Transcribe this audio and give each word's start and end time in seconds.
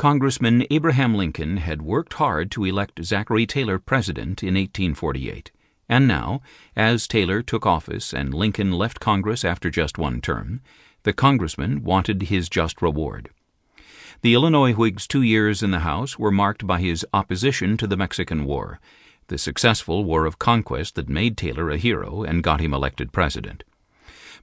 Congressman 0.00 0.64
Abraham 0.70 1.14
Lincoln 1.14 1.58
had 1.58 1.82
worked 1.82 2.14
hard 2.14 2.50
to 2.52 2.64
elect 2.64 3.04
Zachary 3.04 3.44
Taylor 3.44 3.78
president 3.78 4.42
in 4.42 4.54
1848, 4.54 5.50
and 5.90 6.08
now, 6.08 6.40
as 6.74 7.06
Taylor 7.06 7.42
took 7.42 7.66
office 7.66 8.14
and 8.14 8.32
Lincoln 8.32 8.72
left 8.72 8.98
Congress 8.98 9.44
after 9.44 9.68
just 9.68 9.98
one 9.98 10.22
term, 10.22 10.62
the 11.02 11.12
congressman 11.12 11.84
wanted 11.84 12.22
his 12.22 12.48
just 12.48 12.80
reward. 12.80 13.28
The 14.22 14.32
Illinois 14.32 14.72
Whig's 14.72 15.06
two 15.06 15.20
years 15.20 15.62
in 15.62 15.70
the 15.70 15.80
House 15.80 16.18
were 16.18 16.30
marked 16.30 16.66
by 16.66 16.80
his 16.80 17.04
opposition 17.12 17.76
to 17.76 17.86
the 17.86 17.98
Mexican 17.98 18.46
War, 18.46 18.80
the 19.26 19.36
successful 19.36 20.02
war 20.06 20.24
of 20.24 20.38
conquest 20.38 20.94
that 20.94 21.10
made 21.10 21.36
Taylor 21.36 21.68
a 21.68 21.76
hero 21.76 22.22
and 22.22 22.42
got 22.42 22.62
him 22.62 22.72
elected 22.72 23.12
president. 23.12 23.64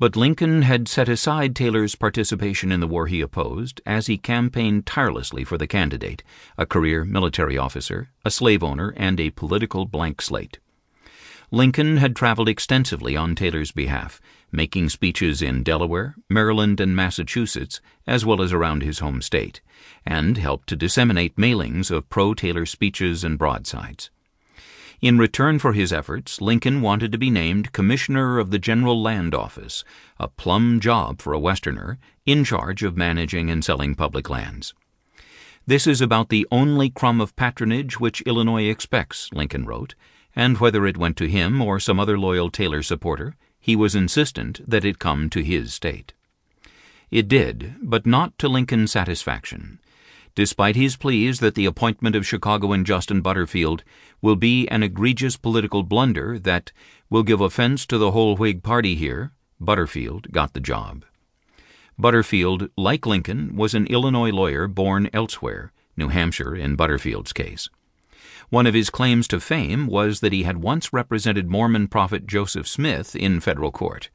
But 0.00 0.16
Lincoln 0.16 0.62
had 0.62 0.88
set 0.88 1.10
aside 1.10 1.54
Taylor's 1.54 1.94
participation 1.94 2.72
in 2.72 2.80
the 2.80 2.86
war 2.86 3.06
he 3.06 3.20
opposed 3.20 3.82
as 3.84 4.06
he 4.06 4.16
campaigned 4.16 4.86
tirelessly 4.86 5.44
for 5.44 5.58
the 5.58 5.66
candidate, 5.66 6.22
a 6.56 6.64
career 6.64 7.04
military 7.04 7.58
officer, 7.58 8.08
a 8.24 8.30
slave 8.30 8.62
owner, 8.62 8.94
and 8.96 9.20
a 9.20 9.28
political 9.28 9.84
blank 9.84 10.22
slate. 10.22 10.58
Lincoln 11.50 11.98
had 11.98 12.16
traveled 12.16 12.48
extensively 12.48 13.14
on 13.14 13.34
Taylor's 13.34 13.72
behalf, 13.72 14.22
making 14.50 14.88
speeches 14.88 15.42
in 15.42 15.62
Delaware, 15.62 16.14
Maryland, 16.30 16.80
and 16.80 16.96
Massachusetts, 16.96 17.82
as 18.06 18.24
well 18.24 18.40
as 18.40 18.54
around 18.54 18.82
his 18.82 19.00
home 19.00 19.20
state, 19.20 19.60
and 20.06 20.38
helped 20.38 20.66
to 20.70 20.76
disseminate 20.76 21.36
mailings 21.36 21.90
of 21.90 22.08
pro 22.08 22.32
Taylor 22.32 22.64
speeches 22.64 23.22
and 23.22 23.36
broadsides. 23.36 24.08
In 25.00 25.16
return 25.16 25.58
for 25.58 25.72
his 25.72 25.94
efforts, 25.94 26.42
Lincoln 26.42 26.82
wanted 26.82 27.10
to 27.12 27.16
be 27.16 27.30
named 27.30 27.72
Commissioner 27.72 28.38
of 28.38 28.50
the 28.50 28.58
General 28.58 29.00
Land 29.00 29.34
Office, 29.34 29.82
a 30.18 30.28
plum 30.28 30.78
job 30.78 31.22
for 31.22 31.32
a 31.32 31.38
Westerner, 31.38 31.98
in 32.26 32.44
charge 32.44 32.82
of 32.82 32.98
managing 32.98 33.50
and 33.50 33.64
selling 33.64 33.94
public 33.94 34.28
lands. 34.28 34.74
This 35.66 35.86
is 35.86 36.02
about 36.02 36.28
the 36.28 36.46
only 36.50 36.90
crumb 36.90 37.18
of 37.18 37.34
patronage 37.34 37.98
which 37.98 38.20
Illinois 38.22 38.64
expects, 38.68 39.30
Lincoln 39.32 39.64
wrote, 39.64 39.94
and 40.36 40.58
whether 40.58 40.86
it 40.86 40.98
went 40.98 41.16
to 41.16 41.28
him 41.28 41.62
or 41.62 41.80
some 41.80 41.98
other 41.98 42.18
loyal 42.18 42.50
Taylor 42.50 42.82
supporter, 42.82 43.36
he 43.58 43.74
was 43.74 43.94
insistent 43.94 44.60
that 44.68 44.84
it 44.84 44.98
come 44.98 45.30
to 45.30 45.42
his 45.42 45.72
state. 45.72 46.12
It 47.10 47.26
did, 47.26 47.76
but 47.80 48.04
not 48.04 48.38
to 48.38 48.50
Lincoln's 48.50 48.92
satisfaction 48.92 49.78
despite 50.34 50.76
his 50.76 50.96
pleas 50.96 51.40
that 51.40 51.54
the 51.54 51.66
appointment 51.66 52.16
of 52.16 52.26
Chicagoan 52.26 52.84
Justin 52.84 53.20
Butterfield 53.20 53.82
will 54.22 54.36
be 54.36 54.68
an 54.68 54.82
egregious 54.82 55.36
political 55.36 55.82
blunder 55.82 56.38
that 56.38 56.72
will 57.08 57.22
give 57.22 57.40
offense 57.40 57.86
to 57.86 57.98
the 57.98 58.12
whole 58.12 58.36
Whig 58.36 58.62
party 58.62 58.94
here, 58.94 59.32
Butterfield 59.60 60.32
got 60.32 60.54
the 60.54 60.60
job. 60.60 61.04
Butterfield, 61.98 62.70
like 62.76 63.04
Lincoln, 63.04 63.56
was 63.56 63.74
an 63.74 63.86
Illinois 63.88 64.30
lawyer 64.30 64.66
born 64.66 65.10
elsewhere, 65.12 65.72
New 65.96 66.08
Hampshire 66.08 66.56
in 66.56 66.76
Butterfield's 66.76 67.32
case. 67.32 67.68
One 68.48 68.66
of 68.66 68.74
his 68.74 68.90
claims 68.90 69.28
to 69.28 69.38
fame 69.38 69.86
was 69.86 70.20
that 70.20 70.32
he 70.32 70.44
had 70.44 70.62
once 70.62 70.92
represented 70.92 71.50
Mormon 71.50 71.88
prophet 71.88 72.26
Joseph 72.26 72.66
Smith 72.66 73.14
in 73.14 73.40
federal 73.40 73.70
court. 73.70 74.10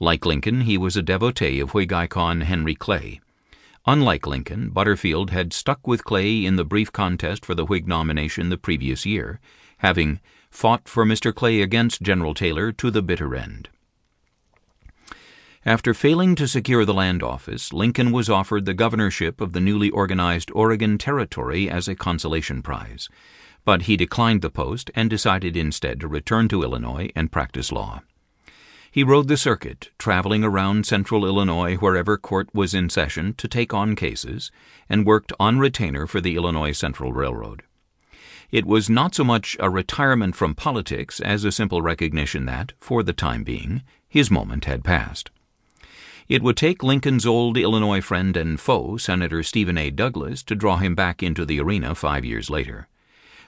Like 0.00 0.26
Lincoln, 0.26 0.62
he 0.62 0.76
was 0.76 0.96
a 0.96 1.02
devotee 1.02 1.60
of 1.60 1.74
Whig 1.74 1.92
icon 1.92 2.40
Henry 2.40 2.74
Clay. 2.74 3.20
Unlike 3.84 4.28
Lincoln, 4.28 4.70
Butterfield 4.70 5.30
had 5.30 5.52
stuck 5.52 5.86
with 5.88 6.04
Clay 6.04 6.44
in 6.44 6.54
the 6.54 6.64
brief 6.64 6.92
contest 6.92 7.44
for 7.44 7.54
the 7.54 7.64
Whig 7.64 7.88
nomination 7.88 8.48
the 8.48 8.56
previous 8.56 9.04
year, 9.04 9.40
having 9.78 10.20
fought 10.50 10.88
for 10.88 11.04
Mr. 11.04 11.34
Clay 11.34 11.60
against 11.60 12.02
General 12.02 12.32
Taylor 12.32 12.70
to 12.70 12.90
the 12.92 13.02
bitter 13.02 13.34
end. 13.34 13.68
After 15.66 15.94
failing 15.94 16.36
to 16.36 16.46
secure 16.46 16.84
the 16.84 16.94
land 16.94 17.24
office, 17.24 17.72
Lincoln 17.72 18.12
was 18.12 18.28
offered 18.28 18.66
the 18.66 18.74
governorship 18.74 19.40
of 19.40 19.52
the 19.52 19.60
newly 19.60 19.90
organized 19.90 20.50
Oregon 20.54 20.96
Territory 20.96 21.68
as 21.68 21.88
a 21.88 21.96
consolation 21.96 22.62
prize, 22.62 23.08
but 23.64 23.82
he 23.82 23.96
declined 23.96 24.42
the 24.42 24.50
post 24.50 24.90
and 24.94 25.10
decided 25.10 25.56
instead 25.56 26.00
to 26.00 26.08
return 26.08 26.48
to 26.48 26.62
Illinois 26.62 27.10
and 27.16 27.32
practice 27.32 27.72
law. 27.72 28.02
He 28.92 29.02
rode 29.02 29.28
the 29.28 29.38
circuit, 29.38 29.88
traveling 29.96 30.44
around 30.44 30.84
central 30.84 31.24
Illinois 31.24 31.76
wherever 31.76 32.18
court 32.18 32.50
was 32.52 32.74
in 32.74 32.90
session 32.90 33.32
to 33.38 33.48
take 33.48 33.72
on 33.72 33.96
cases, 33.96 34.50
and 34.86 35.06
worked 35.06 35.32
on 35.40 35.58
retainer 35.58 36.06
for 36.06 36.20
the 36.20 36.36
Illinois 36.36 36.72
Central 36.72 37.10
Railroad. 37.10 37.62
It 38.50 38.66
was 38.66 38.90
not 38.90 39.14
so 39.14 39.24
much 39.24 39.56
a 39.58 39.70
retirement 39.70 40.36
from 40.36 40.54
politics 40.54 41.20
as 41.20 41.42
a 41.42 41.50
simple 41.50 41.80
recognition 41.80 42.44
that, 42.44 42.74
for 42.78 43.02
the 43.02 43.14
time 43.14 43.44
being, 43.44 43.82
his 44.10 44.30
moment 44.30 44.66
had 44.66 44.84
passed. 44.84 45.30
It 46.28 46.42
would 46.42 46.58
take 46.58 46.82
Lincoln's 46.82 47.24
old 47.24 47.56
Illinois 47.56 48.02
friend 48.02 48.36
and 48.36 48.60
foe, 48.60 48.98
Senator 48.98 49.42
Stephen 49.42 49.78
A. 49.78 49.88
Douglas, 49.88 50.42
to 50.42 50.54
draw 50.54 50.76
him 50.76 50.94
back 50.94 51.22
into 51.22 51.46
the 51.46 51.60
arena 51.60 51.94
five 51.94 52.26
years 52.26 52.50
later. 52.50 52.88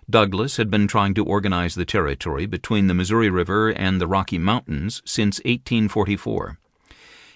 Douglas 0.09 0.59
had 0.59 0.71
been 0.71 0.87
trying 0.87 1.15
to 1.15 1.25
organize 1.25 1.75
the 1.75 1.87
territory 1.87 2.45
between 2.45 2.89
the 2.89 2.95
Missouri 2.95 3.31
River 3.31 3.71
and 3.71 4.01
the 4.01 4.07
Rocky 4.07 4.39
Mountains 4.39 5.01
since 5.07 5.39
1844. 5.39 6.59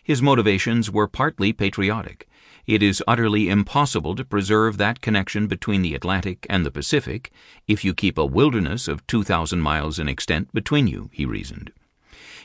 His 0.02 0.20
motivations 0.20 0.90
were 0.90 1.08
partly 1.08 1.52
patriotic. 1.52 2.28
It 2.66 2.82
is 2.82 3.02
utterly 3.08 3.48
impossible 3.48 4.14
to 4.16 4.24
preserve 4.24 4.76
that 4.76 5.00
connection 5.00 5.46
between 5.46 5.80
the 5.80 5.94
Atlantic 5.94 6.46
and 6.50 6.66
the 6.66 6.70
Pacific 6.70 7.32
if 7.66 7.86
you 7.86 7.94
keep 7.94 8.18
a 8.18 8.26
wilderness 8.26 8.86
of 8.86 9.06
2,000 9.06 9.60
miles 9.60 9.98
in 9.98 10.06
extent 10.06 10.52
between 10.52 10.86
you, 10.86 11.08
he 11.10 11.24
reasoned. 11.24 11.72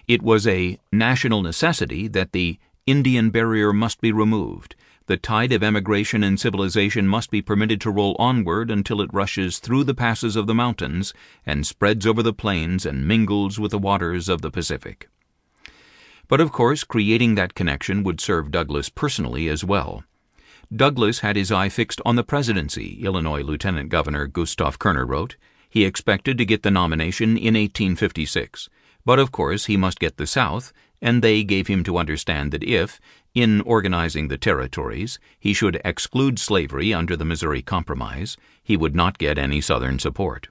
It 0.07 0.21
was 0.21 0.47
a 0.47 0.79
national 0.91 1.41
necessity 1.41 2.07
that 2.07 2.31
the 2.31 2.59
Indian 2.85 3.29
barrier 3.29 3.73
must 3.73 3.99
be 3.99 4.13
removed, 4.13 4.75
the 5.05 5.17
tide 5.17 5.51
of 5.51 5.61
emigration 5.61 6.23
and 6.23 6.39
civilization 6.39 7.07
must 7.07 7.29
be 7.29 7.41
permitted 7.41 7.81
to 7.81 7.91
roll 7.91 8.15
onward 8.17 8.71
until 8.71 9.01
it 9.01 9.13
rushes 9.13 9.59
through 9.59 9.83
the 9.83 9.93
passes 9.93 10.35
of 10.35 10.47
the 10.47 10.55
mountains 10.55 11.13
and 11.45 11.67
spreads 11.67 12.07
over 12.07 12.23
the 12.23 12.33
plains 12.33 12.85
and 12.85 13.07
mingles 13.07 13.59
with 13.59 13.71
the 13.71 13.77
waters 13.77 14.29
of 14.29 14.41
the 14.41 14.51
Pacific. 14.51 15.09
But 16.27 16.39
of 16.39 16.51
course, 16.51 16.83
creating 16.83 17.35
that 17.35 17.53
connection 17.53 18.03
would 18.03 18.21
serve 18.21 18.49
Douglas 18.49 18.89
personally 18.89 19.49
as 19.49 19.63
well. 19.63 20.03
Douglas 20.73 21.19
had 21.19 21.35
his 21.35 21.51
eye 21.51 21.69
fixed 21.69 22.01
on 22.05 22.15
the 22.15 22.23
presidency, 22.23 23.03
Illinois 23.03 23.43
Lieutenant 23.43 23.89
Governor 23.89 24.25
Gustav 24.25 24.79
Koerner 24.79 25.07
wrote. 25.07 25.35
He 25.69 25.85
expected 25.85 26.37
to 26.37 26.45
get 26.45 26.63
the 26.63 26.71
nomination 26.71 27.37
in 27.37 27.55
1856, 27.55 28.69
but 29.05 29.19
of 29.19 29.31
course 29.31 29.65
he 29.65 29.75
must 29.75 29.99
get 29.99 30.17
the 30.17 30.25
South, 30.25 30.71
and 31.03 31.21
they 31.21 31.43
gave 31.43 31.67
him 31.67 31.83
to 31.83 31.97
understand 31.97 32.51
that 32.51 32.63
if, 32.63 33.01
in 33.35 33.59
organizing 33.61 34.29
the 34.29 34.37
territories, 34.37 35.19
he 35.37 35.53
should 35.53 35.79
exclude 35.83 36.39
slavery 36.39 36.93
under 36.93 37.17
the 37.17 37.25
Missouri 37.25 37.61
Compromise, 37.61 38.37
he 38.63 38.77
would 38.77 38.95
not 38.95 39.17
get 39.17 39.37
any 39.37 39.59
Southern 39.59 39.99
support. 39.99 40.47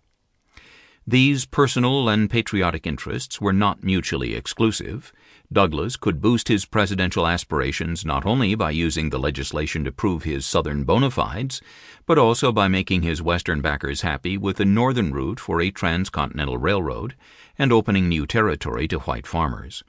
These 1.06 1.46
personal 1.46 2.06
and 2.10 2.28
patriotic 2.28 2.86
interests 2.86 3.40
were 3.40 3.54
not 3.54 3.82
mutually 3.82 4.34
exclusive. 4.34 5.10
Douglas 5.50 5.96
could 5.96 6.20
boost 6.20 6.48
his 6.48 6.66
presidential 6.66 7.26
aspirations 7.26 8.04
not 8.04 8.26
only 8.26 8.54
by 8.54 8.72
using 8.72 9.08
the 9.08 9.18
legislation 9.18 9.84
to 9.84 9.90
prove 9.90 10.24
his 10.24 10.44
Southern 10.44 10.84
bona 10.84 11.10
fides, 11.10 11.62
but 12.06 12.18
also 12.18 12.52
by 12.52 12.68
making 12.68 13.02
his 13.02 13.22
Western 13.22 13.62
backers 13.62 14.02
happy 14.02 14.36
with 14.36 14.60
a 14.60 14.66
northern 14.66 15.12
route 15.14 15.40
for 15.40 15.62
a 15.62 15.70
transcontinental 15.70 16.58
railroad 16.58 17.16
and 17.58 17.72
opening 17.72 18.06
new 18.08 18.26
territory 18.26 18.86
to 18.86 18.98
white 19.00 19.26
farmers. 19.26 19.82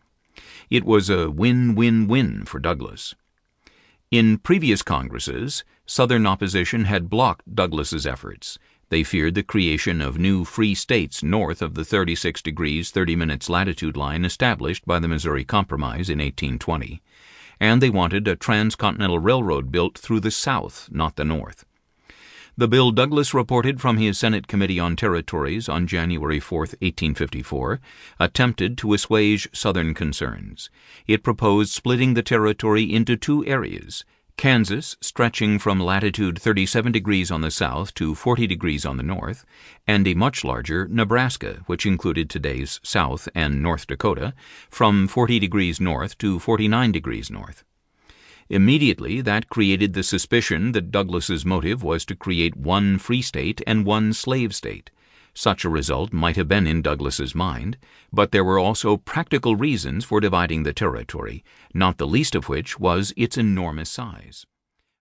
It 0.70 0.84
was 0.84 1.10
a 1.10 1.30
win 1.30 1.76
win 1.76 2.08
win 2.08 2.46
for 2.46 2.60
Douglas. 2.60 3.16
In 4.12 4.38
previous 4.38 4.82
Congresses, 4.82 5.64
Southern 5.86 6.26
opposition 6.28 6.86
had 6.86 7.10
blocked 7.10 7.56
Douglas's 7.56 8.06
efforts. 8.06 8.58
They 8.90 9.04
feared 9.04 9.34
the 9.34 9.44
creation 9.44 10.02
of 10.02 10.20
new 10.20 10.46
free 10.46 10.76
states 10.76 11.24
north 11.24 11.62
of 11.62 11.74
the 11.74 11.84
36 11.84 12.42
degrees 12.42 12.92
30 12.92 13.16
minutes 13.16 13.50
latitude 13.50 13.98
line 13.98 14.24
established 14.24 14.86
by 14.86 15.00
the 15.00 15.08
Missouri 15.08 15.44
Compromise 15.44 16.10
in 16.10 16.20
1820, 16.20 17.02
and 17.60 17.82
they 17.82 17.90
wanted 17.90 18.28
a 18.28 18.36
transcontinental 18.36 19.20
railroad 19.20 19.72
built 19.72 19.98
through 19.98 20.20
the 20.20 20.32
South, 20.32 20.90
not 20.92 21.16
the 21.16 21.26
North. 21.26 21.66
The 22.56 22.68
bill 22.68 22.92
Douglas 22.92 23.34
reported 23.34 23.82
from 23.82 23.98
his 23.98 24.20
Senate 24.20 24.46
Committee 24.48 24.80
on 24.80 24.96
Territories 24.96 25.68
on 25.68 25.88
January 25.88 26.40
4, 26.40 26.60
1854, 26.60 27.80
attempted 28.20 28.78
to 28.78 28.94
assuage 28.94 29.50
Southern 29.54 29.96
concerns. 29.96 30.70
It 31.08 31.24
proposed 31.24 31.74
splitting 31.74 32.14
the 32.14 32.22
territory 32.22 32.84
into 32.84 33.18
two 33.18 33.44
areas 33.48 34.06
Kansas, 34.38 34.98
stretching 35.02 35.58
from 35.58 35.80
latitude 35.80 36.38
37 36.38 36.92
degrees 36.92 37.32
on 37.32 37.42
the 37.42 37.50
south 37.50 37.92
to 37.96 38.14
40 38.14 38.46
degrees 38.46 38.86
on 38.86 38.98
the 38.98 39.04
north, 39.04 39.46
and 39.88 40.08
a 40.08 40.14
much 40.14 40.44
larger 40.44 40.88
Nebraska, 40.88 41.64
which 41.66 41.88
included 41.88 42.30
today's 42.30 42.80
South 42.84 43.28
and 43.34 43.64
North 43.64 43.88
Dakota, 43.88 44.36
from 44.70 45.08
40 45.08 45.40
degrees 45.40 45.82
north 45.82 46.20
to 46.20 46.38
49 46.40 46.92
degrees 46.92 47.32
north. 47.32 47.64
Immediately, 48.54 49.22
that 49.22 49.50
created 49.50 49.94
the 49.94 50.04
suspicion 50.04 50.74
that 50.74 50.92
Douglas's 50.92 51.44
motive 51.44 51.82
was 51.82 52.06
to 52.06 52.16
create 52.16 52.56
one 52.56 53.00
free 53.00 53.24
state 53.24 53.64
and 53.66 53.84
one 53.84 54.14
slave 54.14 54.54
state. 54.54 54.92
Such 55.34 55.66
a 55.66 55.70
result 55.70 56.14
might 56.14 56.36
have 56.36 56.48
been 56.48 56.68
in 56.68 56.84
Douglas's 56.84 57.34
mind, 57.34 57.80
but 58.12 58.32
there 58.32 58.44
were 58.44 58.60
also 58.60 58.98
practical 58.98 59.56
reasons 59.56 60.06
for 60.06 60.20
dividing 60.20 60.62
the 60.62 60.72
territory, 60.72 61.44
not 61.74 61.98
the 61.98 62.06
least 62.06 62.36
of 62.36 62.48
which 62.48 62.80
was 62.80 63.12
its 63.18 63.40
enormous 63.40 63.90
size. 63.90 64.46